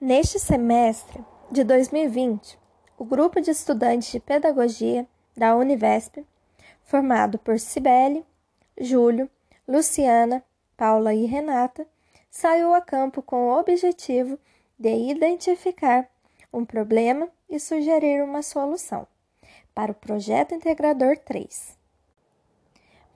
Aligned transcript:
Neste 0.00 0.40
semestre 0.40 1.24
de 1.52 1.62
2020, 1.62 2.58
o 2.98 3.04
grupo 3.04 3.40
de 3.40 3.52
estudantes 3.52 4.10
de 4.10 4.18
pedagogia 4.18 5.06
da 5.36 5.54
Univesp, 5.54 6.26
formado 6.82 7.38
por 7.38 7.60
Cibele, 7.60 8.26
Júlio, 8.78 9.30
Luciana, 9.66 10.44
Paula 10.76 11.14
e 11.14 11.26
Renata, 11.26 11.86
saiu 12.28 12.74
a 12.74 12.80
campo 12.80 13.22
com 13.22 13.46
o 13.46 13.58
objetivo 13.58 14.36
de 14.76 14.92
identificar 15.10 16.08
um 16.52 16.64
problema 16.64 17.28
e 17.48 17.60
sugerir 17.60 18.22
uma 18.22 18.42
solução 18.42 19.06
para 19.72 19.92
o 19.92 19.94
projeto 19.94 20.54
integrador 20.54 21.16
3. 21.18 21.78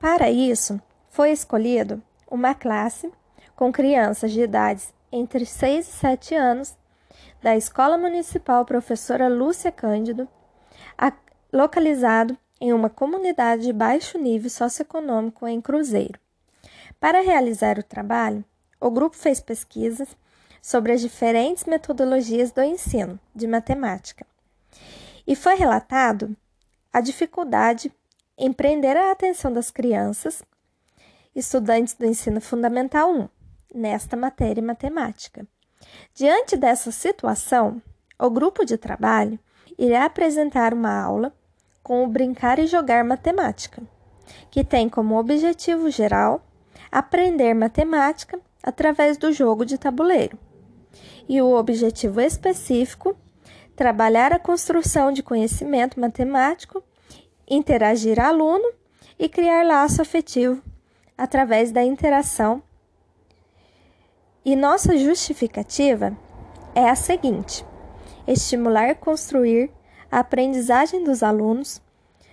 Para 0.00 0.30
isso, 0.30 0.80
foi 1.10 1.32
escolhido 1.32 2.02
uma 2.28 2.54
classe 2.54 3.12
com 3.54 3.70
crianças 3.70 4.32
de 4.32 4.40
idades 4.40 4.92
entre 5.12 5.44
6 5.44 5.86
e 5.86 5.92
7 5.92 6.34
anos 6.34 6.76
da 7.42 7.54
Escola 7.56 7.98
Municipal 7.98 8.64
Professora 8.64 9.28
Lúcia 9.28 9.70
Cândido, 9.70 10.26
localizado 11.52 12.36
em 12.58 12.72
uma 12.72 12.88
comunidade 12.88 13.64
de 13.64 13.72
baixo 13.72 14.16
nível 14.16 14.48
socioeconômico 14.48 15.46
em 15.46 15.60
Cruzeiro. 15.60 16.18
Para 16.98 17.20
realizar 17.20 17.78
o 17.78 17.82
trabalho, 17.82 18.44
o 18.80 18.90
grupo 18.90 19.16
fez 19.16 19.40
pesquisas 19.40 20.16
sobre 20.62 20.92
as 20.92 21.00
diferentes 21.00 21.64
metodologias 21.64 22.52
do 22.52 22.62
ensino 22.62 23.18
de 23.34 23.46
matemática. 23.46 24.24
E 25.26 25.36
foi 25.36 25.56
relatado 25.56 26.36
a 26.92 27.00
dificuldade 27.00 27.92
em 28.38 28.52
prender 28.52 28.96
a 28.96 29.10
atenção 29.10 29.52
das 29.52 29.70
crianças, 29.70 30.42
estudantes 31.34 31.94
do 31.94 32.06
ensino 32.06 32.40
fundamental 32.40 33.12
1, 33.12 33.28
nesta 33.74 34.16
matéria 34.16 34.62
matemática. 34.62 35.46
Diante 36.14 36.56
dessa 36.56 36.90
situação, 36.92 37.82
o 38.18 38.30
grupo 38.30 38.64
de 38.64 38.76
trabalho 38.76 39.38
irá 39.78 40.04
apresentar 40.04 40.72
uma 40.72 40.94
aula 41.00 41.32
com 41.82 42.04
o 42.04 42.08
Brincar 42.08 42.58
e 42.58 42.66
Jogar 42.66 43.04
Matemática, 43.04 43.82
que 44.50 44.62
tem 44.62 44.88
como 44.88 45.18
objetivo 45.18 45.90
geral 45.90 46.46
aprender 46.90 47.54
matemática 47.54 48.38
através 48.62 49.16
do 49.16 49.32
jogo 49.32 49.64
de 49.64 49.76
tabuleiro. 49.76 50.38
E 51.28 51.40
o 51.42 51.56
objetivo 51.56 52.20
específico, 52.20 53.16
trabalhar 53.74 54.32
a 54.32 54.38
construção 54.38 55.10
de 55.10 55.22
conhecimento 55.22 55.98
matemático, 55.98 56.82
interagir 57.48 58.20
aluno 58.20 58.70
e 59.18 59.28
criar 59.28 59.66
laço 59.66 60.00
afetivo 60.00 60.62
através 61.16 61.72
da 61.72 61.82
interação 61.82 62.62
e 64.44 64.56
nossa 64.56 64.96
justificativa 64.96 66.16
é 66.74 66.88
a 66.88 66.94
seguinte: 66.94 67.64
estimular 68.26 68.94
construir 68.96 69.70
a 70.10 70.18
aprendizagem 70.18 71.04
dos 71.04 71.22
alunos, 71.22 71.80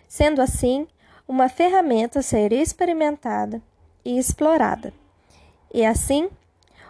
sendo 0.07 0.41
assim 0.41 0.87
uma 1.27 1.47
ferramenta 1.47 2.19
a 2.19 2.23
ser 2.23 2.51
experimentada 2.51 3.61
e 4.03 4.17
explorada, 4.17 4.93
e 5.73 5.85
assim 5.85 6.29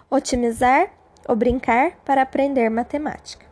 otimizar 0.10 0.92
ou 1.28 1.36
brincar 1.36 1.98
para 2.06 2.22
aprender 2.22 2.70
matemática. 2.70 3.46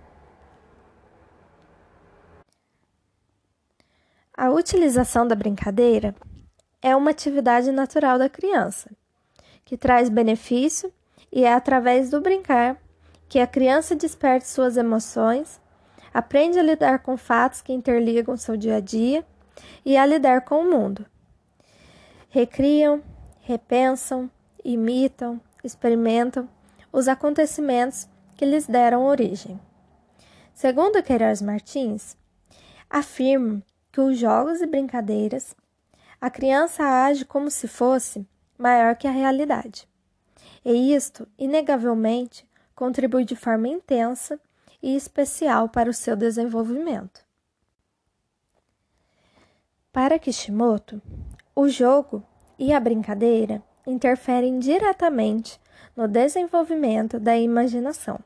A 4.35 4.49
utilização 4.51 5.27
da 5.27 5.35
brincadeira 5.35 6.15
é 6.81 6.95
uma 6.95 7.09
atividade 7.09 7.71
natural 7.71 8.19
da 8.19 8.29
criança, 8.29 8.89
que 9.65 9.75
traz 9.75 10.09
benefício 10.09 10.93
e 11.31 11.43
é 11.43 11.53
através 11.53 12.09
do 12.09 12.21
brincar 12.21 12.77
que 13.27 13.39
a 13.39 13.47
criança 13.47 13.95
desperta 13.95 14.45
suas 14.45 14.77
emoções, 14.77 15.59
aprende 16.13 16.57
a 16.57 16.63
lidar 16.63 16.99
com 16.99 17.17
fatos 17.17 17.61
que 17.61 17.73
interligam 17.73 18.37
seu 18.37 18.55
dia 18.55 18.77
a 18.77 18.79
dia 18.79 19.25
e 19.85 19.97
a 19.97 20.05
lidar 20.05 20.41
com 20.41 20.61
o 20.61 20.71
mundo. 20.71 21.05
Recriam, 22.29 23.03
repensam, 23.41 24.29
imitam, 24.63 25.39
experimentam 25.63 26.47
os 26.91 27.07
acontecimentos 27.07 28.07
que 28.35 28.45
lhes 28.45 28.67
deram 28.67 29.05
origem. 29.05 29.59
Segundo 30.53 31.03
Queiroz 31.03 31.41
Martins, 31.41 32.17
afirma 32.89 33.61
que 33.91 34.01
os 34.01 34.17
jogos 34.17 34.61
e 34.61 34.65
brincadeiras 34.65 35.55
a 36.19 36.31
criança 36.31 36.83
age 36.83 37.25
como 37.25 37.51
se 37.51 37.67
fosse 37.67 38.27
maior 38.57 38.95
que 38.95 39.07
a 39.07 39.11
realidade. 39.11 39.87
E 40.63 40.93
isto, 40.93 41.27
inegavelmente, 41.37 42.47
contribui 42.75 43.25
de 43.25 43.35
forma 43.35 43.67
intensa 43.67 44.39
e 44.81 44.95
especial 44.95 45.69
para 45.69 45.89
o 45.89 45.93
seu 45.93 46.15
desenvolvimento. 46.15 47.25
Para 49.91 50.19
Kishimoto, 50.19 51.01
o 51.55 51.67
jogo 51.67 52.23
e 52.59 52.71
a 52.71 52.79
brincadeira 52.79 53.63
interferem 53.85 54.59
diretamente 54.59 55.59
no 55.95 56.07
desenvolvimento 56.07 57.19
da 57.19 57.35
imaginação, 57.35 58.19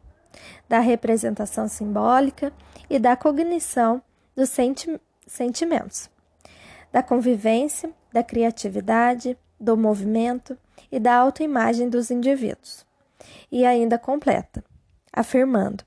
da 0.68 0.80
representação 0.80 1.68
simbólica 1.68 2.52
e 2.90 3.00
da 3.00 3.16
cognição 3.16 4.02
dos 4.36 4.50
senti 4.50 5.00
sentimentos, 5.26 6.10
da 6.92 7.02
convivência, 7.02 7.94
da 8.12 8.22
criatividade, 8.22 9.38
do 9.58 9.78
movimento 9.78 10.58
e 10.92 11.00
da 11.00 11.16
autoimagem 11.16 11.90
dos 11.90 12.10
indivíduos. 12.10 12.86
E 13.52 13.66
ainda 13.66 13.98
completa, 13.98 14.64
afirmando 15.12 15.84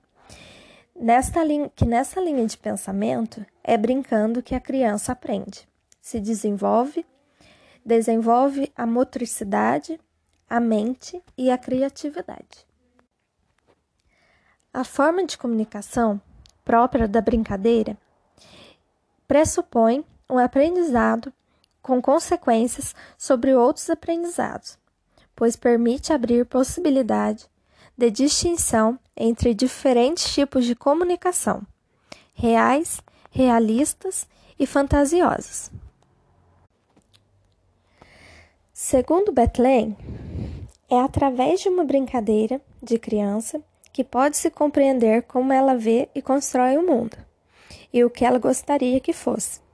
nesta 0.94 1.42
linha, 1.42 1.70
que 1.74 1.84
nessa 1.84 2.20
linha 2.20 2.46
de 2.46 2.56
pensamento 2.56 3.44
é 3.62 3.76
brincando 3.76 4.42
que 4.42 4.54
a 4.54 4.60
criança 4.60 5.12
aprende, 5.12 5.68
se 6.00 6.20
desenvolve, 6.20 7.04
desenvolve 7.84 8.72
a 8.76 8.86
motricidade, 8.86 10.00
a 10.48 10.60
mente 10.60 11.22
e 11.36 11.50
a 11.50 11.58
criatividade. 11.58 12.66
A 14.72 14.84
forma 14.84 15.24
de 15.24 15.36
comunicação 15.38 16.20
própria 16.64 17.06
da 17.06 17.20
brincadeira 17.20 17.96
pressupõe 19.26 20.04
um 20.28 20.38
aprendizado 20.38 21.32
com 21.82 22.00
consequências 22.00 22.94
sobre 23.18 23.54
outros 23.54 23.90
aprendizados, 23.90 24.78
pois 25.34 25.56
permite 25.56 26.12
abrir 26.12 26.46
possibilidade 26.46 27.46
de 27.96 28.10
distinção 28.10 28.98
entre 29.16 29.54
diferentes 29.54 30.32
tipos 30.32 30.64
de 30.64 30.74
comunicação, 30.74 31.62
reais, 32.34 33.00
realistas 33.30 34.26
e 34.58 34.66
fantasiosas. 34.66 35.70
Segundo 38.72 39.32
Bethlen, 39.32 39.96
é 40.90 41.00
através 41.00 41.60
de 41.60 41.68
uma 41.68 41.84
brincadeira 41.84 42.60
de 42.82 42.98
criança 42.98 43.62
que 43.92 44.02
pode 44.02 44.36
se 44.36 44.50
compreender 44.50 45.22
como 45.22 45.52
ela 45.52 45.76
vê 45.76 46.08
e 46.14 46.20
constrói 46.20 46.76
o 46.76 46.86
mundo 46.86 47.16
e 47.92 48.04
o 48.04 48.10
que 48.10 48.24
ela 48.24 48.38
gostaria 48.38 48.98
que 48.98 49.12
fosse 49.12 49.64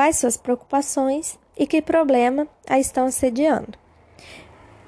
quais 0.00 0.16
suas 0.16 0.36
preocupações 0.38 1.38
e 1.56 1.66
que 1.66 1.82
problema 1.82 2.48
a 2.66 2.78
estão 2.78 3.04
assediando. 3.06 3.78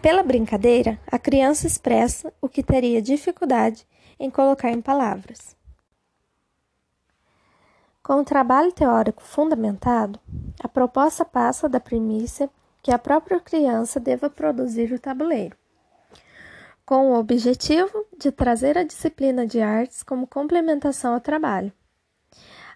Pela 0.02 0.24
brincadeira, 0.24 0.98
a 1.06 1.16
criança 1.16 1.64
expressa 1.64 2.34
o 2.40 2.48
que 2.48 2.60
teria 2.60 3.00
dificuldade 3.00 3.86
em 4.18 4.28
colocar 4.28 4.68
em 4.72 4.82
palavras. 4.82 5.56
Com 8.02 8.14
o 8.14 8.24
trabalho 8.24 8.72
teórico 8.72 9.22
fundamentado, 9.22 10.18
a 10.60 10.66
proposta 10.66 11.24
passa 11.24 11.68
da 11.68 11.78
premissa 11.78 12.50
que 12.82 12.90
a 12.90 12.98
própria 12.98 13.38
criança 13.38 14.00
deva 14.00 14.28
produzir 14.28 14.92
o 14.92 14.98
tabuleiro, 14.98 15.56
com 16.84 17.12
o 17.12 17.16
objetivo 17.16 18.04
de 18.18 18.32
trazer 18.32 18.76
a 18.76 18.82
disciplina 18.82 19.46
de 19.46 19.60
artes 19.60 20.02
como 20.02 20.26
complementação 20.26 21.14
ao 21.14 21.20
trabalho. 21.20 21.72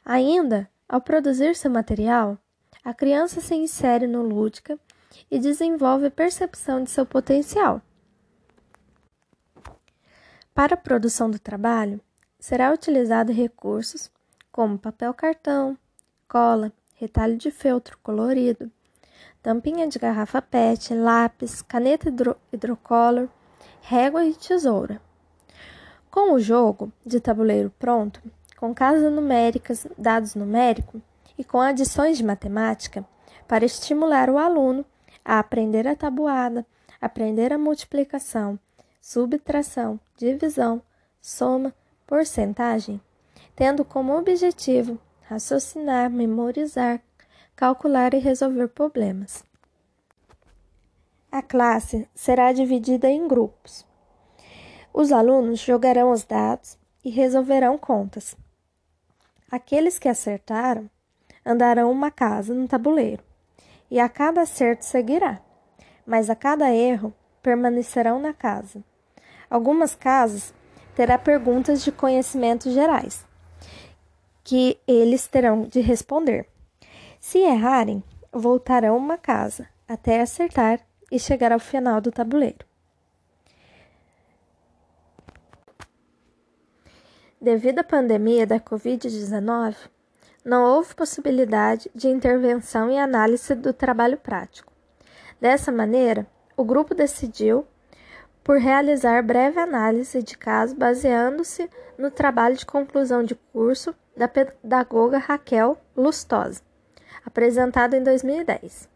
Ainda, 0.04 0.70
ao 0.88 1.00
produzir 1.00 1.56
seu 1.56 1.72
material, 1.72 2.38
a 2.84 2.94
criança 2.94 3.40
se 3.40 3.56
insere 3.56 4.06
no 4.06 4.22
lúdica 4.22 4.78
e 5.30 5.38
desenvolve 5.38 6.06
a 6.06 6.10
percepção 6.10 6.82
de 6.82 6.90
seu 6.90 7.06
potencial. 7.06 7.80
Para 10.54 10.74
a 10.74 10.78
produção 10.78 11.30
do 11.30 11.38
trabalho, 11.38 12.00
será 12.38 12.72
utilizado 12.72 13.32
recursos 13.32 14.10
como 14.50 14.78
papel 14.78 15.12
cartão, 15.12 15.76
cola, 16.26 16.72
retalho 16.94 17.36
de 17.36 17.50
feltro 17.50 17.98
colorido, 18.02 18.70
tampinha 19.42 19.86
de 19.86 19.98
garrafa 19.98 20.40
PET, 20.40 20.94
lápis, 20.94 21.60
caneta 21.60 22.08
hidro 22.08 22.36
hidrocolor, 22.52 23.28
régua 23.82 24.24
e 24.24 24.34
tesoura. 24.34 25.00
Com 26.10 26.32
o 26.32 26.40
jogo 26.40 26.90
de 27.04 27.20
tabuleiro 27.20 27.70
pronto, 27.78 28.22
com 28.56 28.74
casas 28.74 29.12
numéricas, 29.12 29.86
dados 29.98 30.34
numéricos 30.34 31.02
e 31.36 31.44
com 31.44 31.60
adições 31.60 32.16
de 32.16 32.24
matemática 32.24 33.04
para 33.46 33.64
estimular 33.64 34.30
o 34.30 34.38
aluno 34.38 34.84
a 35.26 35.40
aprender 35.40 35.88
a 35.88 35.96
tabuada, 35.96 36.64
aprender 37.00 37.52
a 37.52 37.58
multiplicação, 37.58 38.56
subtração, 39.00 39.98
divisão, 40.16 40.80
soma, 41.20 41.74
porcentagem, 42.06 43.00
tendo 43.56 43.84
como 43.84 44.16
objetivo 44.16 44.98
raciocinar, 45.22 46.08
memorizar, 46.08 47.02
calcular 47.56 48.14
e 48.14 48.18
resolver 48.18 48.68
problemas. 48.68 49.44
A 51.32 51.42
classe 51.42 52.08
será 52.14 52.52
dividida 52.52 53.10
em 53.10 53.26
grupos. 53.26 53.84
Os 54.94 55.10
alunos 55.10 55.58
jogarão 55.58 56.12
os 56.12 56.24
dados 56.24 56.78
e 57.04 57.10
resolverão 57.10 57.76
contas. 57.76 58.36
Aqueles 59.50 59.98
que 59.98 60.08
acertaram 60.08 60.88
andarão 61.44 61.90
uma 61.90 62.10
casa 62.10 62.54
no 62.54 62.68
tabuleiro, 62.68 63.22
e 63.90 64.00
a 64.00 64.08
cada 64.08 64.42
acerto 64.42 64.84
seguirá, 64.84 65.40
mas 66.06 66.28
a 66.30 66.36
cada 66.36 66.72
erro 66.72 67.14
permanecerão 67.42 68.18
na 68.18 68.32
casa. 68.32 68.82
Algumas 69.48 69.94
casas 69.94 70.52
terá 70.94 71.18
perguntas 71.18 71.84
de 71.84 71.92
conhecimentos 71.92 72.72
gerais, 72.72 73.24
que 74.42 74.78
eles 74.86 75.26
terão 75.26 75.62
de 75.62 75.80
responder. 75.80 76.48
Se 77.20 77.38
errarem, 77.38 78.02
voltarão 78.32 78.96
uma 78.96 79.18
casa 79.18 79.68
até 79.88 80.20
acertar 80.20 80.80
e 81.10 81.18
chegar 81.18 81.52
ao 81.52 81.58
final 81.60 82.00
do 82.00 82.10
tabuleiro. 82.10 82.66
Devido 87.40 87.80
à 87.80 87.84
pandemia 87.84 88.46
da 88.46 88.58
Covid-19, 88.58 89.76
não 90.46 90.62
houve 90.62 90.94
possibilidade 90.94 91.90
de 91.92 92.06
intervenção 92.06 92.88
e 92.88 92.96
análise 92.96 93.52
do 93.52 93.72
trabalho 93.72 94.16
prático. 94.16 94.72
Dessa 95.40 95.72
maneira, 95.72 96.24
o 96.56 96.64
grupo 96.64 96.94
decidiu 96.94 97.66
por 98.44 98.58
realizar 98.58 99.20
breve 99.24 99.58
análise 99.58 100.22
de 100.22 100.38
caso 100.38 100.76
baseando-se 100.76 101.68
no 101.98 102.12
trabalho 102.12 102.56
de 102.56 102.64
conclusão 102.64 103.24
de 103.24 103.34
curso 103.52 103.92
da 104.16 104.28
pedagoga 104.28 105.18
Raquel 105.18 105.76
Lustosa, 105.96 106.62
apresentado 107.24 107.94
em 107.94 108.02
2010. 108.04 108.88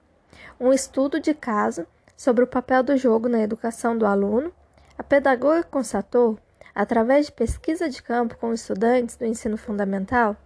Um 0.60 0.72
estudo 0.72 1.18
de 1.18 1.34
caso 1.34 1.84
sobre 2.16 2.44
o 2.44 2.46
papel 2.46 2.84
do 2.84 2.96
jogo 2.96 3.28
na 3.28 3.40
educação 3.40 3.98
do 3.98 4.06
aluno, 4.06 4.52
a 4.96 5.02
pedagoga 5.02 5.64
constatou, 5.64 6.38
através 6.72 7.26
de 7.26 7.32
pesquisa 7.32 7.88
de 7.88 8.00
campo 8.00 8.36
com 8.36 8.54
estudantes 8.54 9.16
do 9.16 9.26
ensino 9.26 9.56
fundamental, 9.56 10.36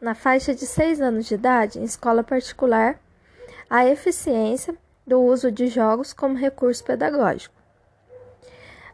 na 0.00 0.14
faixa 0.14 0.54
de 0.54 0.66
6 0.66 1.00
anos 1.00 1.26
de 1.26 1.34
idade, 1.34 1.78
em 1.78 1.84
escola 1.84 2.24
particular, 2.24 2.98
a 3.68 3.86
eficiência 3.86 4.74
do 5.06 5.20
uso 5.20 5.52
de 5.52 5.66
jogos 5.66 6.12
como 6.12 6.36
recurso 6.36 6.82
pedagógico. 6.82 7.54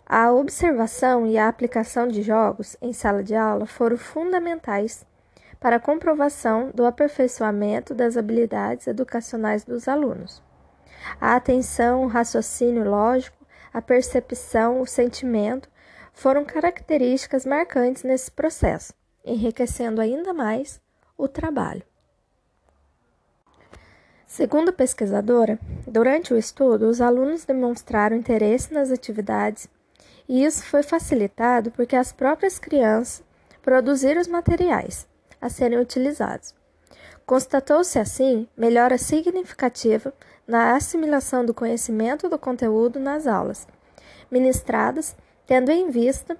A 0.04 0.32
observação 0.32 1.26
e 1.26 1.38
a 1.38 1.48
aplicação 1.48 2.08
de 2.08 2.22
jogos 2.22 2.76
em 2.80 2.92
sala 2.92 3.22
de 3.22 3.34
aula 3.34 3.66
foram 3.66 3.96
fundamentais 3.96 5.04
para 5.60 5.76
a 5.76 5.80
comprovação 5.80 6.70
do 6.74 6.84
aperfeiçoamento 6.84 7.94
das 7.94 8.16
habilidades 8.16 8.86
educacionais 8.86 9.64
dos 9.64 9.88
alunos. 9.88 10.42
A 11.20 11.36
atenção, 11.36 12.04
o 12.04 12.08
raciocínio 12.08 12.88
lógico, 12.88 13.36
a 13.72 13.80
percepção, 13.80 14.80
o 14.80 14.86
sentimento 14.86 15.68
foram 16.12 16.44
características 16.44 17.44
marcantes 17.44 18.02
nesse 18.02 18.30
processo, 18.30 18.92
enriquecendo 19.24 20.00
ainda 20.00 20.32
mais 20.32 20.80
o 21.16 21.28
trabalho. 21.28 21.82
Segundo 24.26 24.68
a 24.70 24.72
pesquisadora, 24.72 25.58
durante 25.86 26.34
o 26.34 26.36
estudo, 26.36 26.88
os 26.88 27.00
alunos 27.00 27.44
demonstraram 27.44 28.16
interesse 28.16 28.74
nas 28.74 28.90
atividades 28.90 29.68
e 30.28 30.44
isso 30.44 30.64
foi 30.64 30.82
facilitado 30.82 31.70
porque 31.70 31.96
as 31.96 32.12
próprias 32.12 32.58
crianças 32.58 33.24
produziram 33.62 34.20
os 34.20 34.28
materiais 34.28 35.06
a 35.40 35.48
serem 35.48 35.78
utilizados. 35.78 36.54
Constatou-se 37.24 37.98
assim 37.98 38.48
melhora 38.56 38.98
significativa 38.98 40.12
na 40.46 40.76
assimilação 40.76 41.44
do 41.44 41.54
conhecimento 41.54 42.28
do 42.28 42.38
conteúdo 42.38 43.00
nas 43.00 43.26
aulas 43.26 43.66
ministradas, 44.30 45.16
tendo 45.46 45.70
em 45.70 45.90
vista 45.90 46.36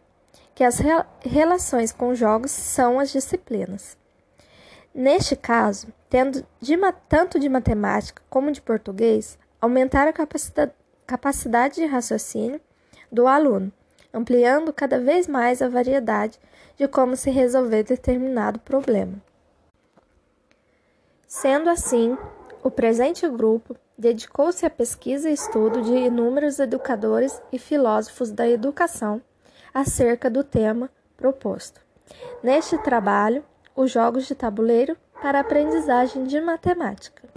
que 0.55 0.65
as 0.65 0.79
re 0.79 0.91
relações 1.21 1.93
com 1.93 2.15
jogos 2.15 2.51
são 2.51 2.99
as 2.99 3.11
disciplinas. 3.11 3.97
Neste 4.99 5.37
caso, 5.37 5.89
tendo 6.09 6.43
de, 6.59 6.75
tanto 7.07 7.39
de 7.39 7.51
matemática 7.51 8.23
como 8.31 8.51
de 8.51 8.63
português, 8.63 9.39
aumentar 9.61 10.09
a 10.09 10.13
capacidade, 10.13 10.73
capacidade 11.07 11.75
de 11.75 11.85
raciocínio 11.85 12.59
do 13.13 13.27
aluno, 13.27 13.71
ampliando 14.11 14.73
cada 14.73 14.99
vez 14.99 15.29
mais 15.29 15.61
a 15.61 15.69
variedade 15.69 16.41
de 16.79 16.89
como 16.89 17.15
se 17.15 17.29
resolver 17.29 17.83
determinado 17.83 18.59
problema. 18.61 19.23
Sendo 21.27 21.69
assim, 21.69 22.17
o 22.63 22.71
presente 22.71 23.29
grupo 23.29 23.77
dedicou-se 23.99 24.65
à 24.65 24.71
pesquisa 24.71 25.29
e 25.29 25.35
estudo 25.35 25.83
de 25.83 25.93
inúmeros 25.93 26.59
educadores 26.59 27.39
e 27.53 27.59
filósofos 27.59 28.31
da 28.33 28.49
educação 28.49 29.21
acerca 29.75 30.31
do 30.31 30.43
tema 30.43 30.89
proposto. 31.19 31.83
Neste 32.43 32.79
trabalho, 32.79 33.45
os 33.77 33.91
jogos 33.91 34.27
de 34.27 34.35
tabuleiro 34.35 34.97
para 35.21 35.41
aprendizagem 35.41 36.25
de 36.25 36.41
matemática. 36.41 37.36